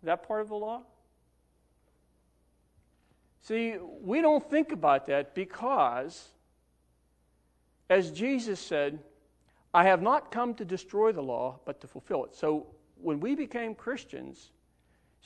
[0.03, 0.83] That part of the law?
[3.41, 6.29] See, we don't think about that because,
[7.89, 8.99] as Jesus said,
[9.73, 12.33] I have not come to destroy the law, but to fulfill it.
[12.33, 12.67] So
[13.01, 14.51] when we became Christians,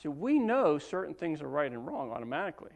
[0.00, 2.72] see, we know certain things are right and wrong automatically.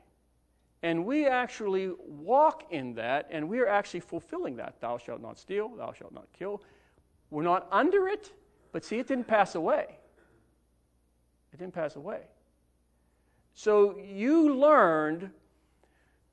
[0.83, 4.81] And we actually walk in that, and we are actually fulfilling that.
[4.81, 6.63] Thou shalt not steal, thou shalt not kill.
[7.31, 8.33] We're not under it,
[8.73, 9.87] but see, it didn't pass away.
[11.53, 12.21] It didn't pass away.
[13.55, 15.31] So you learned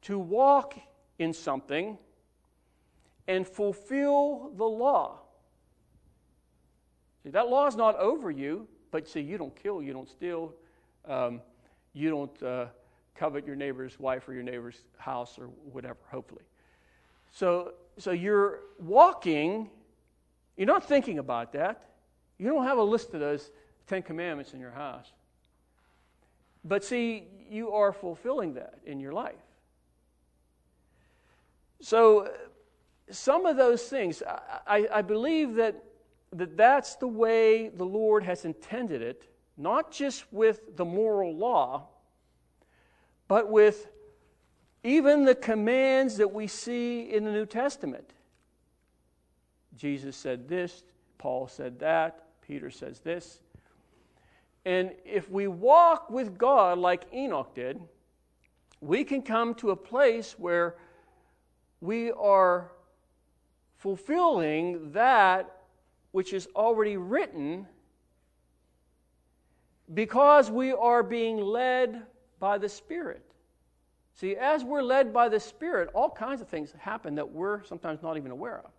[0.01, 0.77] to walk
[1.19, 1.97] in something
[3.27, 5.19] and fulfill the law.
[7.23, 10.53] See, that law is not over you, but see, you don't kill, you don't steal,
[11.07, 11.41] um,
[11.93, 12.65] you don't uh,
[13.15, 16.43] covet your neighbor's wife or your neighbor's house or whatever, hopefully.
[17.31, 19.69] So, so you're walking,
[20.57, 21.85] you're not thinking about that.
[22.37, 23.51] You don't have a list of those
[23.87, 25.11] Ten Commandments in your house.
[26.63, 29.35] But see, you are fulfilling that in your life.
[31.81, 32.31] So,
[33.09, 34.23] some of those things,
[34.67, 35.83] I, I, believe that,
[36.31, 39.27] that that's the way the Lord has intended it,
[39.57, 41.87] not just with the moral law,
[43.27, 43.87] but with
[44.83, 48.09] even the commands that we see in the New Testament.
[49.77, 50.83] Jesus said this,
[51.17, 53.41] Paul said that, Peter says this.
[54.65, 57.79] And if we walk with God like Enoch did,
[58.79, 60.75] we can come to a place where
[61.79, 62.71] we are
[63.77, 65.61] fulfilling that
[66.11, 67.67] which is already written
[69.93, 72.03] because we are being led
[72.39, 73.23] by the Spirit.
[74.13, 78.01] See, as we're led by the Spirit, all kinds of things happen that we're sometimes
[78.01, 78.71] not even aware of.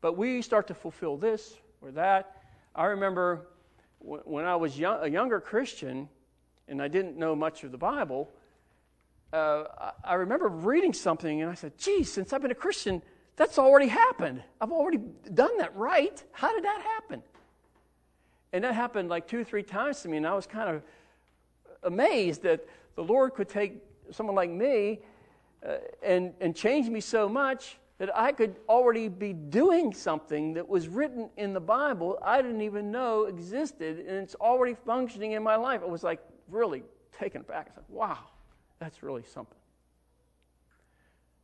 [0.00, 2.42] But we start to fulfill this or that.
[2.74, 3.48] I remember
[4.00, 6.08] when I was young, a younger Christian
[6.68, 8.30] and I didn't know much of the Bible,
[9.32, 9.64] uh,
[10.04, 13.02] I remember reading something and I said, geez, since I've been a Christian,
[13.36, 14.42] that's already happened.
[14.60, 14.98] I've already
[15.32, 16.22] done that right.
[16.32, 17.22] How did that happen?
[18.52, 20.82] And that happened like two three times to me, and I was kind of
[21.82, 23.78] amazed that the Lord could take
[24.10, 25.00] someone like me
[25.66, 30.68] uh, and, and change me so much that I could already be doing something that
[30.68, 35.42] was written in the Bible I didn't even know existed, and it's already functioning in
[35.42, 35.82] my life.
[35.82, 36.82] It was like really
[37.18, 37.68] taken aback.
[37.70, 38.18] I said, wow,
[38.78, 39.58] that's really something.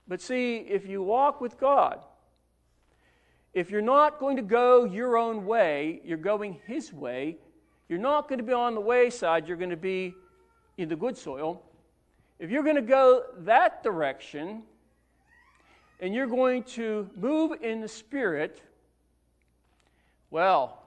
[0.08, 2.00] But see, if you walk with God,
[3.54, 7.38] if you're not going to go your own way, you're going His way,
[7.88, 10.14] you're not going to be on the wayside, you're going to be
[10.76, 11.62] in the good soil.
[12.38, 14.62] If you're going to go that direction,
[16.00, 18.62] and you're going to move in the Spirit,
[20.30, 20.84] well,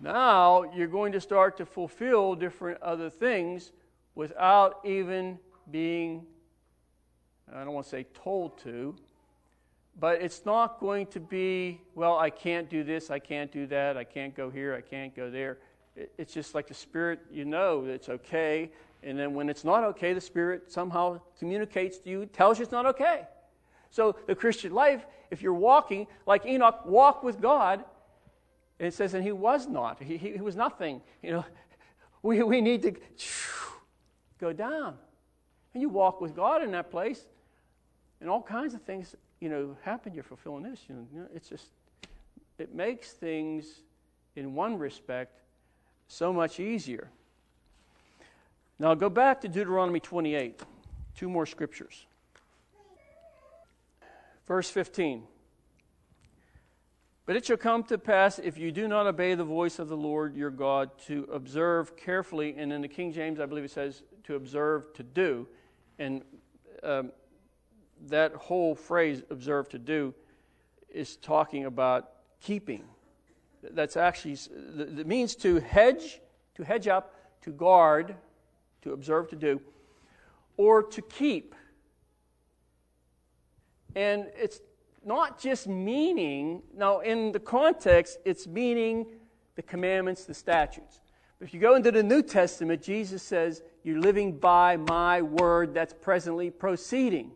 [0.00, 3.72] now you're going to start to fulfill different other things
[4.14, 5.38] without even
[5.70, 6.26] being
[7.54, 8.96] I don't want to say told to,
[9.98, 13.96] but it's not going to be, well, I can't do this, I can't do that,
[13.96, 15.58] I can't go here, I can't go there.
[16.18, 18.70] It's just like the Spirit, you know it's okay.
[19.02, 22.72] And then when it's not okay, the Spirit somehow communicates to you, tells you it's
[22.72, 23.22] not okay.
[23.90, 27.82] So the Christian life, if you're walking like Enoch walk with God,
[28.78, 31.00] and it says, and he was not, he, he, he was nothing.
[31.22, 31.44] You know,
[32.22, 32.92] we, we need to
[34.38, 34.96] go down.
[35.72, 37.24] And you walk with God in that place,
[38.20, 40.14] and all kinds of things, you know, happen.
[40.14, 40.80] You're fulfilling this.
[40.88, 41.66] You know, it's just,
[42.58, 43.66] it makes things,
[44.34, 45.40] in one respect,
[46.08, 47.10] so much easier.
[48.78, 50.62] Now go back to Deuteronomy 28,
[51.14, 52.06] two more scriptures.
[54.46, 55.22] Verse 15.
[57.24, 59.96] But it shall come to pass if you do not obey the voice of the
[59.96, 64.02] Lord your God to observe carefully, and in the King James, I believe it says
[64.24, 65.48] to observe to do.
[65.98, 66.22] And
[66.84, 67.10] um,
[68.08, 70.14] that whole phrase, observe to do,
[70.88, 72.84] is talking about keeping.
[73.62, 74.38] That's actually,
[74.78, 76.20] it means to hedge,
[76.54, 78.14] to hedge up, to guard,
[78.82, 79.60] to observe to do,
[80.56, 81.54] or to keep.
[83.94, 84.60] And it's
[85.04, 89.06] not just meaning, now in the context, it's meaning
[89.54, 91.00] the commandments, the statutes.
[91.38, 95.74] But if you go into the New Testament, Jesus says, You're living by my word
[95.74, 97.32] that's presently proceeding.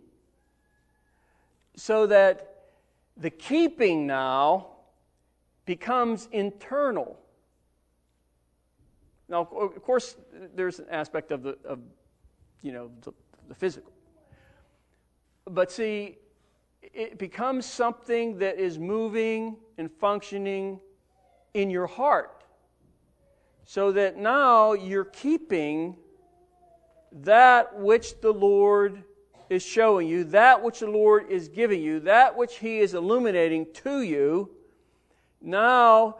[1.76, 2.64] So that
[3.16, 4.68] the keeping now
[5.66, 7.18] becomes internal.
[9.28, 10.16] Now, of course,
[10.54, 11.78] there's an aspect of the, of,
[12.62, 13.12] you know, the,
[13.48, 13.92] the physical.
[15.44, 16.18] But see,
[16.82, 20.80] it becomes something that is moving and functioning
[21.54, 22.44] in your heart.
[23.64, 25.96] So that now you're keeping
[27.12, 29.04] that which the Lord
[29.50, 33.66] is showing you, that which the Lord is giving you, that which He is illuminating
[33.84, 34.48] to you.
[35.42, 36.16] Now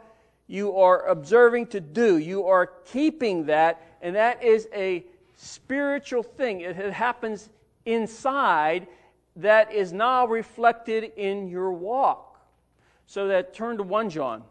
[0.47, 2.17] you are observing to do.
[2.17, 5.05] You are keeping that, and that is a
[5.37, 6.59] spiritual thing.
[6.61, 7.49] It happens
[7.85, 8.87] inside
[9.37, 12.41] that is now reflected in your walk.
[13.07, 14.43] So that turn to 1 John.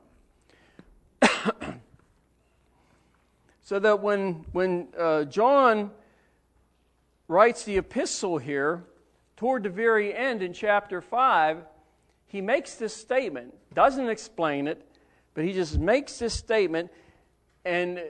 [3.62, 5.90] so that when, when uh, John
[7.30, 8.82] writes the epistle here,
[9.36, 11.58] toward the very end in chapter 5,
[12.26, 14.84] he makes this statement, doesn't explain it,
[15.34, 16.90] but he just makes this statement,
[17.64, 18.02] and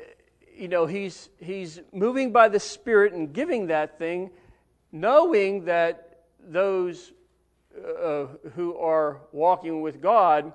[0.56, 4.30] you know, he's, he's moving by the Spirit and giving that thing,
[4.90, 7.12] knowing that those
[7.76, 10.50] uh, who are walking with God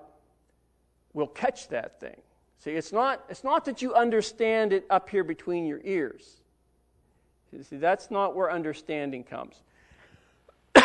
[1.13, 2.20] will catch that thing.
[2.57, 6.41] See, it's not, it's not that you understand it up here between your ears.
[7.64, 9.62] See, that's not where understanding comes.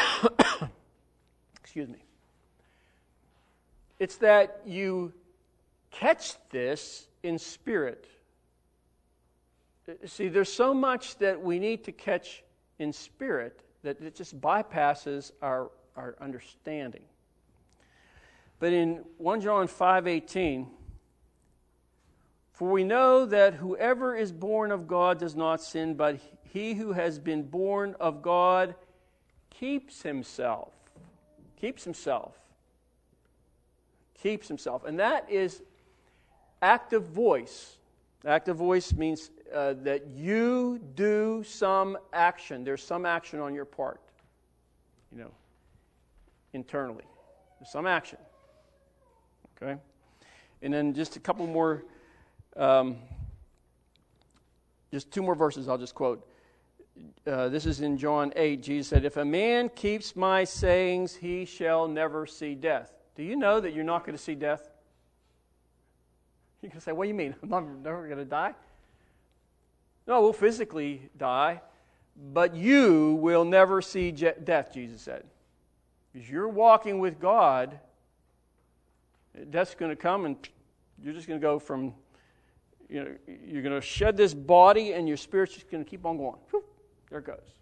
[1.61, 2.05] Excuse me.
[3.99, 5.13] It's that you
[5.91, 8.07] catch this in spirit.
[10.07, 12.43] See, there's so much that we need to catch
[12.79, 17.03] in spirit that it just bypasses our, our understanding.
[18.59, 20.67] But in 1 John 5:18,
[22.61, 26.19] for we know that whoever is born of God does not sin, but
[26.53, 28.75] he who has been born of God
[29.49, 30.71] keeps himself.
[31.59, 32.37] Keeps himself.
[34.23, 34.85] Keeps himself.
[34.85, 35.63] And that is
[36.61, 37.79] active voice.
[38.27, 42.63] Active voice means uh, that you do some action.
[42.63, 44.03] There's some action on your part,
[45.11, 45.31] you know,
[46.53, 47.05] internally.
[47.59, 48.19] There's some action.
[49.57, 49.81] Okay?
[50.61, 51.85] And then just a couple more,
[52.57, 52.97] um,
[54.93, 56.27] just two more verses I'll just quote.
[57.27, 58.63] Uh, this is in John 8.
[58.63, 62.93] Jesus said, If a man keeps my sayings, he shall never see death.
[63.15, 64.69] Do you know that you're not going to see death?
[66.63, 67.35] You can say, What do you mean?
[67.43, 68.55] I'm never going to die?
[70.07, 71.61] No, we'll physically die,
[72.33, 75.25] but you will never see death, Jesus said.
[76.13, 77.79] Because you're walking with God,
[79.51, 80.37] death's going to come and
[81.03, 81.95] you're just going to go from,
[82.91, 83.17] you know,
[83.47, 86.37] you're going to shed this body and your spirit's just going to keep on going.
[86.51, 86.65] Whew,
[87.09, 87.55] there it goes.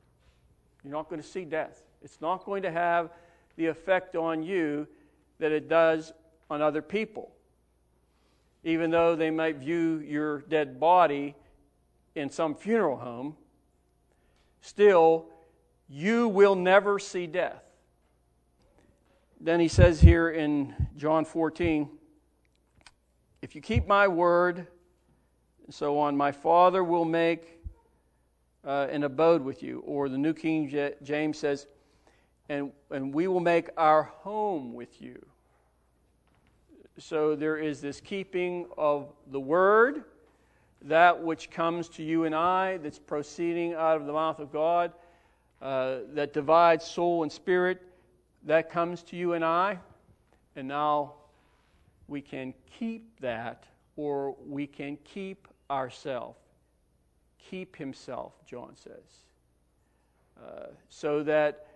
[0.82, 1.82] You're not going to see death.
[2.02, 3.10] It's not going to have
[3.56, 4.86] the effect on you
[5.38, 6.12] that it does
[6.48, 7.32] on other people.
[8.64, 11.34] Even though they might view your dead body
[12.14, 13.36] in some funeral home,
[14.62, 15.26] still,
[15.88, 17.62] you will never see death.
[19.40, 21.88] Then he says here in John 14,
[23.42, 24.66] if you keep my word,
[25.68, 27.60] and so on, my Father will make
[28.64, 29.80] uh, an abode with you.
[29.80, 31.66] Or the New King James says,
[32.48, 35.22] and, and we will make our home with you.
[36.98, 40.04] So there is this keeping of the word,
[40.80, 44.92] that which comes to you and I, that's proceeding out of the mouth of God,
[45.60, 47.82] uh, that divides soul and spirit,
[48.46, 49.78] that comes to you and I.
[50.56, 51.12] And now
[52.06, 53.64] we can keep that,
[53.96, 56.38] or we can keep ourselves.
[57.50, 59.24] Keep himself, John says.
[60.38, 61.66] Uh, so that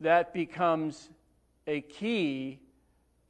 [0.00, 1.10] that becomes
[1.66, 2.58] a key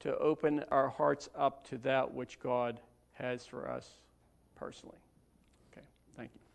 [0.00, 2.80] to open our hearts up to that which God
[3.12, 3.88] has for us
[4.56, 4.98] personally.
[5.72, 5.84] Okay,
[6.16, 6.49] thank you.